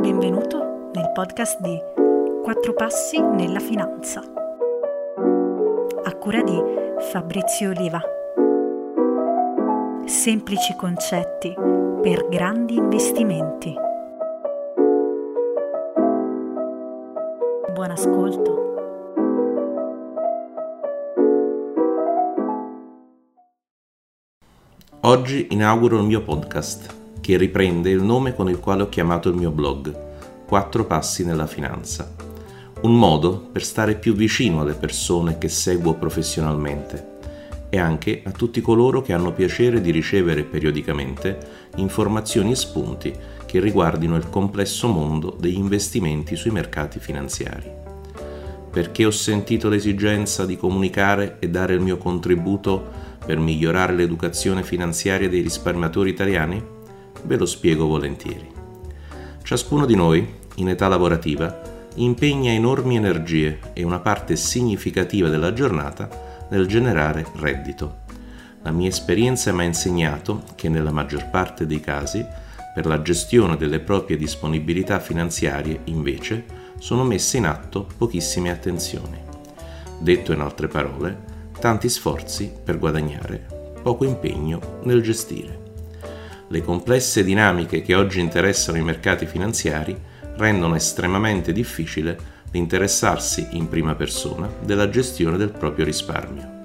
[0.00, 1.78] Benvenuto nel podcast di
[2.42, 4.20] Quattro passi nella finanza.
[6.04, 6.58] A cura di
[7.10, 8.00] Fabrizio Oliva.
[10.06, 11.54] Semplici concetti
[12.00, 13.74] per grandi investimenti.
[17.74, 18.58] Buon ascolto.
[25.02, 29.36] Oggi inauguro il mio podcast che riprende il nome con il quale ho chiamato il
[29.36, 30.08] mio blog,
[30.50, 32.12] Quattro passi nella finanza.
[32.80, 37.18] Un modo per stare più vicino alle persone che seguo professionalmente
[37.70, 41.38] e anche a tutti coloro che hanno piacere di ricevere periodicamente
[41.76, 43.14] informazioni e spunti
[43.46, 47.70] che riguardino il complesso mondo degli investimenti sui mercati finanziari.
[48.72, 52.84] Perché ho sentito l'esigenza di comunicare e dare il mio contributo
[53.24, 56.78] per migliorare l'educazione finanziaria dei risparmiatori italiani?
[57.22, 58.50] Ve lo spiego volentieri.
[59.42, 66.46] Ciascuno di noi, in età lavorativa, impegna enormi energie e una parte significativa della giornata
[66.50, 68.08] nel generare reddito.
[68.62, 72.24] La mia esperienza mi ha insegnato che nella maggior parte dei casi,
[72.74, 76.44] per la gestione delle proprie disponibilità finanziarie, invece,
[76.78, 79.18] sono messe in atto pochissime attenzioni.
[79.98, 81.18] Detto in altre parole,
[81.58, 83.46] tanti sforzi per guadagnare,
[83.82, 85.59] poco impegno nel gestire
[86.52, 89.96] le complesse dinamiche che oggi interessano i mercati finanziari
[90.36, 92.18] rendono estremamente difficile
[92.50, 96.64] l'interessarsi in prima persona della gestione del proprio risparmio.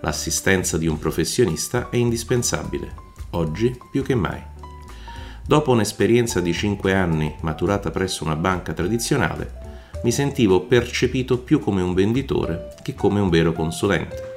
[0.00, 2.94] L'assistenza di un professionista è indispensabile,
[3.32, 4.42] oggi più che mai.
[5.46, 9.64] Dopo un'esperienza di 5 anni maturata presso una banca tradizionale,
[10.02, 14.34] mi sentivo percepito più come un venditore che come un vero consulente.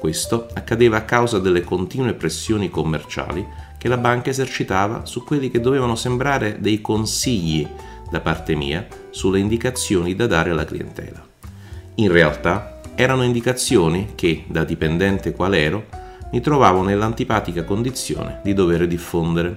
[0.00, 3.46] Questo accadeva a causa delle continue pressioni commerciali
[3.84, 7.68] che la banca esercitava su quelli che dovevano sembrare dei consigli
[8.10, 11.22] da parte mia sulle indicazioni da dare alla clientela.
[11.96, 15.84] In realtà erano indicazioni che, da dipendente qual ero,
[16.32, 19.54] mi trovavo nell'antipatica condizione di dover diffondere.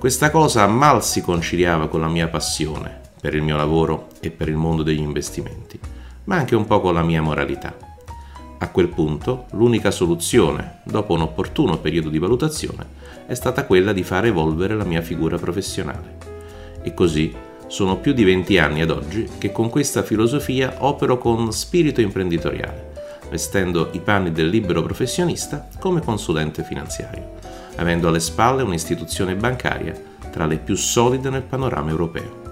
[0.00, 4.48] Questa cosa mal si conciliava con la mia passione per il mio lavoro e per
[4.48, 5.78] il mondo degli investimenti,
[6.24, 7.87] ma anche un po' con la mia moralità.
[8.60, 12.86] A quel punto l'unica soluzione, dopo un opportuno periodo di valutazione,
[13.26, 16.16] è stata quella di far evolvere la mia figura professionale.
[16.82, 17.32] E così
[17.68, 22.92] sono più di 20 anni ad oggi che con questa filosofia opero con spirito imprenditoriale,
[23.30, 27.34] vestendo i panni del libero professionista come consulente finanziario,
[27.76, 29.94] avendo alle spalle un'istituzione bancaria
[30.32, 32.47] tra le più solide nel panorama europeo.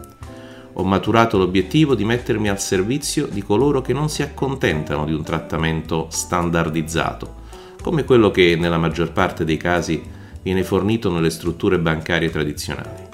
[0.79, 5.23] Ho maturato l'obiettivo di mettermi al servizio di coloro che non si accontentano di un
[5.23, 7.45] trattamento standardizzato,
[7.81, 10.03] come quello che nella maggior parte dei casi
[10.43, 13.09] viene fornito nelle strutture bancarie tradizionali,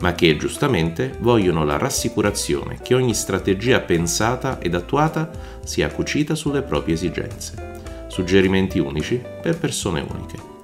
[0.00, 5.30] ma che giustamente vogliono la rassicurazione che ogni strategia pensata ed attuata
[5.64, 8.06] sia cucita sulle proprie esigenze.
[8.08, 10.57] Suggerimenti unici per persone uniche.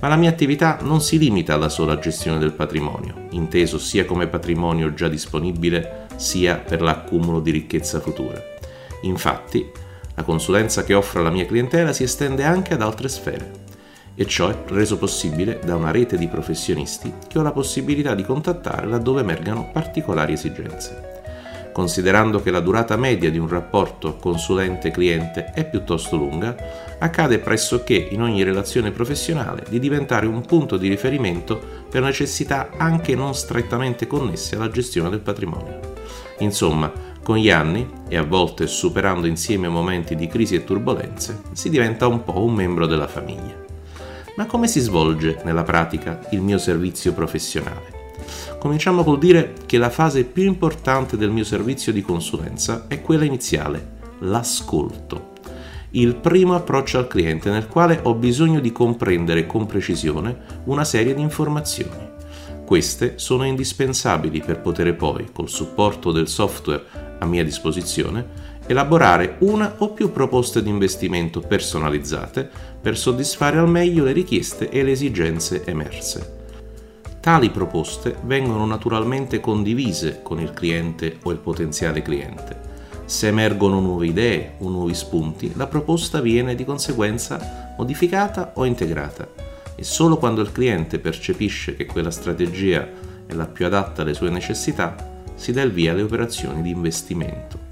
[0.00, 4.28] Ma la mia attività non si limita alla sola gestione del patrimonio, inteso sia come
[4.28, 8.42] patrimonio già disponibile sia per l'accumulo di ricchezza futura.
[9.02, 9.70] Infatti,
[10.14, 13.68] la consulenza che offro alla mia clientela si estende anche ad altre sfere
[14.14, 18.22] e ciò è reso possibile da una rete di professionisti che ho la possibilità di
[18.22, 21.09] contattare laddove emergano particolari esigenze.
[21.72, 26.56] Considerando che la durata media di un rapporto consulente-cliente è piuttosto lunga,
[26.98, 33.14] accade pressoché in ogni relazione professionale di diventare un punto di riferimento per necessità anche
[33.14, 35.78] non strettamente connesse alla gestione del patrimonio.
[36.38, 36.92] Insomma,
[37.22, 42.06] con gli anni, e a volte superando insieme momenti di crisi e turbulenze, si diventa
[42.08, 43.68] un po' un membro della famiglia.
[44.36, 47.99] Ma come si svolge nella pratica il mio servizio professionale?
[48.58, 53.24] Cominciamo col dire che la fase più importante del mio servizio di consulenza è quella
[53.24, 55.30] iniziale, l'ascolto.
[55.90, 61.14] Il primo approccio al cliente nel quale ho bisogno di comprendere con precisione una serie
[61.14, 62.08] di informazioni.
[62.64, 66.84] Queste sono indispensabili per poter poi, col supporto del software
[67.18, 72.48] a mia disposizione, elaborare una o più proposte di investimento personalizzate
[72.80, 76.39] per soddisfare al meglio le richieste e le esigenze emerse.
[77.20, 82.68] Tali proposte vengono naturalmente condivise con il cliente o il potenziale cliente.
[83.04, 89.28] Se emergono nuove idee o nuovi spunti, la proposta viene di conseguenza modificata o integrata
[89.74, 92.88] e solo quando il cliente percepisce che quella strategia
[93.26, 97.68] è la più adatta alle sue necessità si dà il via alle operazioni di investimento.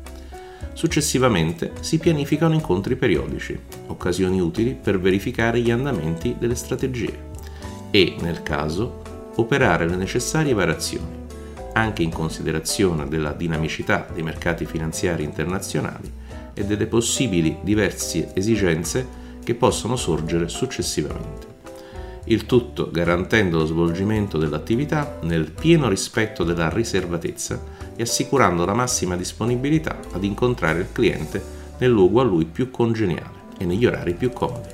[0.74, 7.26] Successivamente si pianificano incontri periodici, occasioni utili per verificare gli andamenti delle strategie
[7.90, 9.07] e, nel caso,
[9.38, 11.26] operare le necessarie variazioni,
[11.72, 16.12] anche in considerazione della dinamicità dei mercati finanziari internazionali
[16.54, 19.06] e delle possibili diverse esigenze
[19.42, 21.56] che possono sorgere successivamente.
[22.24, 27.58] Il tutto garantendo lo svolgimento dell'attività nel pieno rispetto della riservatezza
[27.96, 31.42] e assicurando la massima disponibilità ad incontrare il cliente
[31.78, 34.68] nel luogo a lui più congeniale e negli orari più comodi.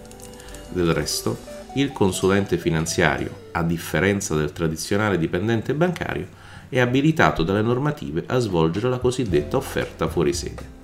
[0.70, 6.28] Del resto, il consulente finanziario, a differenza del tradizionale dipendente bancario,
[6.68, 10.82] è abilitato dalle normative a svolgere la cosiddetta offerta fuori sede.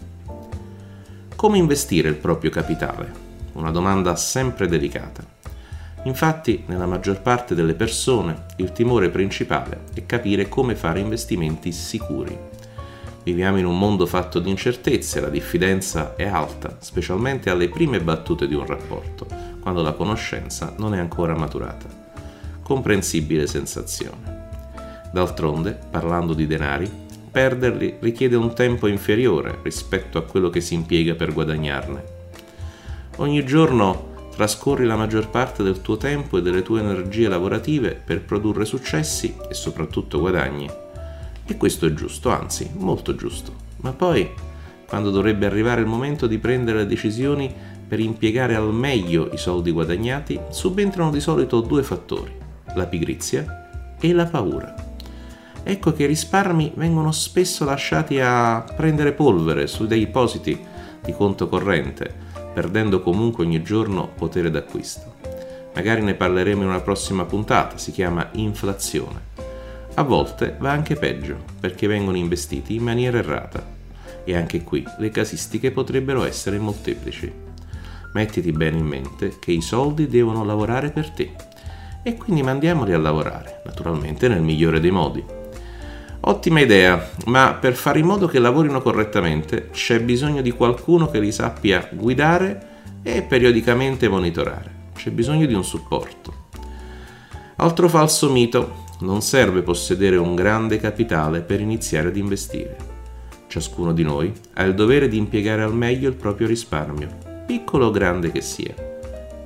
[1.37, 3.29] Come investire il proprio capitale?
[3.53, 5.25] Una domanda sempre delicata.
[6.05, 12.37] Infatti, nella maggior parte delle persone, il timore principale è capire come fare investimenti sicuri.
[13.23, 18.49] Viviamo in un mondo fatto di incertezze, la diffidenza è alta, specialmente alle prime battute
[18.49, 19.27] di un rapporto,
[19.61, 21.87] quando la conoscenza non è ancora maturata.
[22.63, 24.49] Comprensibile sensazione.
[25.13, 26.91] D'altronde, parlando di denari,
[27.31, 32.19] perderli richiede un tempo inferiore rispetto a quello che si impiega per guadagnarne.
[33.17, 38.23] Ogni giorno trascorri la maggior parte del tuo tempo e delle tue energie lavorative per
[38.23, 40.69] produrre successi e soprattutto guadagni.
[41.45, 43.53] E questo è giusto, anzi, molto giusto.
[43.79, 44.31] Ma poi,
[44.87, 47.53] quando dovrebbe arrivare il momento di prendere le decisioni
[47.91, 52.33] per impiegare al meglio i soldi guadagnati, subentrano di solito due fattori,
[52.77, 54.73] la pigrizia e la paura.
[55.65, 60.57] Ecco che i risparmi vengono spesso lasciati a prendere polvere su dei depositi
[61.03, 62.15] di conto corrente,
[62.55, 65.17] perdendo comunque ogni giorno potere d'acquisto.
[65.75, 69.21] Magari ne parleremo in una prossima puntata, si chiama inflazione.
[69.95, 73.67] A volte va anche peggio, perché vengono investiti in maniera errata.
[74.23, 77.49] E anche qui le casistiche potrebbero essere molteplici.
[78.13, 81.33] Mettiti bene in mente che i soldi devono lavorare per te.
[82.03, 85.25] E quindi mandiamoli a lavorare, naturalmente nel migliore dei modi.
[86.23, 91.21] Ottima idea, ma per fare in modo che lavorino correttamente c'è bisogno di qualcuno che
[91.21, 92.69] li sappia guidare
[93.03, 94.79] e periodicamente monitorare.
[94.95, 96.49] C'è bisogno di un supporto.
[97.57, 102.77] Altro falso mito, non serve possedere un grande capitale per iniziare ad investire.
[103.47, 107.91] Ciascuno di noi ha il dovere di impiegare al meglio il proprio risparmio, piccolo o
[107.91, 108.73] grande che sia.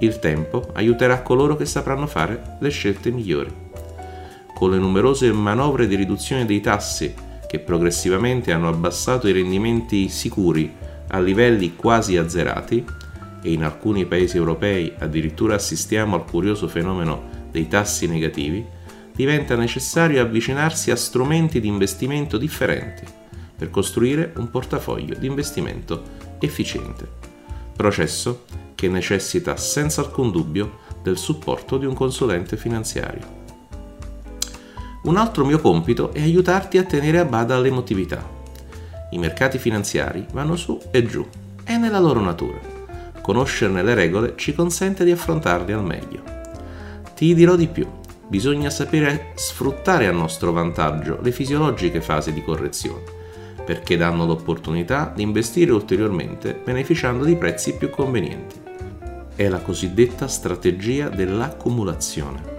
[0.01, 3.63] Il tempo aiuterà coloro che sapranno fare le scelte migliori
[4.55, 7.15] con le numerose manovre di riduzione dei tassi
[7.47, 10.71] che progressivamente hanno abbassato i rendimenti sicuri
[11.09, 12.85] a livelli quasi azzerati
[13.43, 18.63] e in alcuni paesi europei addirittura assistiamo al curioso fenomeno dei tassi negativi,
[19.15, 23.05] diventa necessario avvicinarsi a strumenti di investimento differenti
[23.57, 26.03] per costruire un portafoglio di investimento
[26.39, 27.34] efficiente.
[27.77, 28.45] Processo
[28.75, 33.43] che necessita senza alcun dubbio del supporto di un consulente finanziario.
[35.05, 38.27] Un altro mio compito è aiutarti a tenere a bada l'emotività.
[39.11, 41.27] I mercati finanziari vanno su e giù,
[41.63, 42.59] è nella loro natura.
[43.21, 46.23] Conoscerne le regole ci consente di affrontarli al meglio.
[47.15, 47.87] Ti dirò di più,
[48.27, 53.05] bisogna sapere sfruttare a nostro vantaggio le fisiologiche fasi di correzione,
[53.65, 58.61] perché danno l'opportunità di investire ulteriormente beneficiando di prezzi più convenienti.
[59.35, 62.53] È la cosiddetta strategia dell'accumulazione.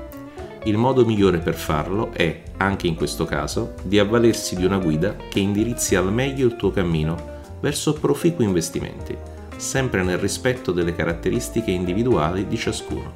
[0.66, 5.16] Il modo migliore per farlo è, anche in questo caso, di avvalersi di una guida
[5.30, 9.16] che indirizzi al meglio il tuo cammino verso proficui investimenti,
[9.58, 13.14] sempre nel rispetto delle caratteristiche individuali di ciascuno.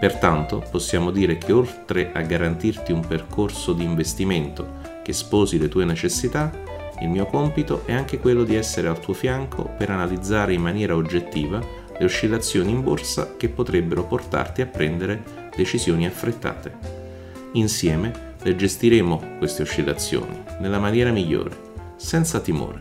[0.00, 5.84] Pertanto possiamo dire che oltre a garantirti un percorso di investimento che sposi le tue
[5.84, 6.52] necessità,
[7.00, 10.96] il mio compito è anche quello di essere al tuo fianco per analizzare in maniera
[10.96, 11.60] oggettiva
[11.98, 17.06] le oscillazioni in borsa che potrebbero portarti a prendere decisioni affrettate.
[17.52, 21.56] Insieme le gestiremo queste oscillazioni nella maniera migliore,
[21.96, 22.80] senza timore,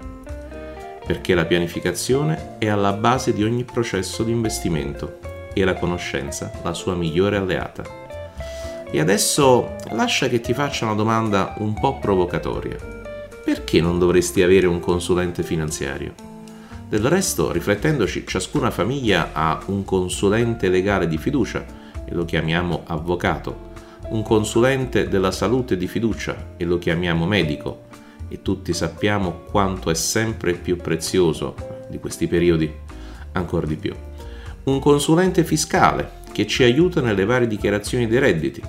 [1.06, 5.20] perché la pianificazione è alla base di ogni processo di investimento
[5.54, 7.84] e la conoscenza la sua migliore alleata.
[8.90, 12.97] E adesso lascia che ti faccia una domanda un po' provocatoria.
[13.48, 16.14] Perché non dovresti avere un consulente finanziario?
[16.90, 21.66] Del resto, riflettendoci, ciascuna famiglia ha un consulente legale di fiducia
[22.04, 23.70] e lo chiamiamo avvocato,
[24.10, 27.84] un consulente della salute di fiducia e lo chiamiamo medico
[28.28, 31.56] e tutti sappiamo quanto è sempre più prezioso
[31.90, 32.70] di questi periodi
[33.32, 33.96] ancora di più.
[34.64, 38.62] Un consulente fiscale che ci aiuta nelle varie dichiarazioni dei redditi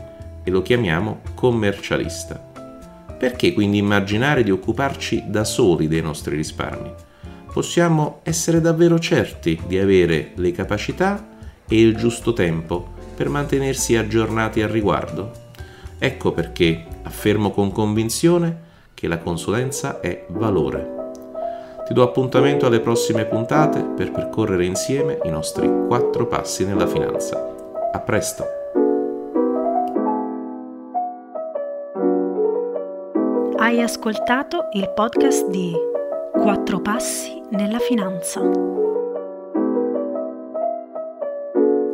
[0.44, 2.47] e lo chiamiamo commercialista.
[3.18, 6.92] Perché quindi immaginare di occuparci da soli dei nostri risparmi?
[7.52, 11.26] Possiamo essere davvero certi di avere le capacità
[11.68, 15.32] e il giusto tempo per mantenersi aggiornati al riguardo.
[15.98, 20.96] Ecco perché affermo con convinzione che la consulenza è valore.
[21.86, 27.54] Ti do appuntamento alle prossime puntate per percorrere insieme i nostri quattro passi nella finanza.
[27.92, 28.57] A presto!
[33.68, 35.74] Hai ascoltato il podcast di
[36.32, 38.40] Quattro passi nella finanza.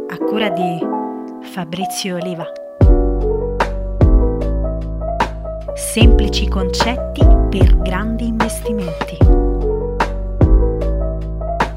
[0.07, 0.79] A cura di
[1.43, 2.47] Fabrizio Oliva.
[5.75, 9.17] Semplici concetti per grandi investimenti.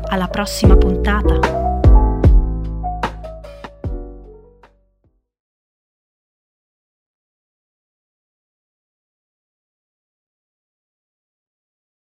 [0.09, 1.66] Alla prossima puntata!